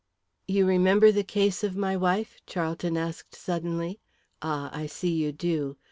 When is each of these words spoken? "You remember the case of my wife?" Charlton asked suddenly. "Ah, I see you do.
"You 0.47 0.65
remember 0.65 1.11
the 1.11 1.23
case 1.23 1.63
of 1.63 1.75
my 1.77 1.95
wife?" 1.95 2.41
Charlton 2.47 2.97
asked 2.97 3.35
suddenly. 3.35 3.99
"Ah, 4.41 4.71
I 4.75 4.87
see 4.87 5.13
you 5.13 5.31
do. 5.31 5.77